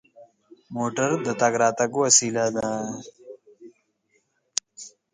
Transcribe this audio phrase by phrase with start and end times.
[0.75, 2.67] موټر د تګ راتګ وسیله ده.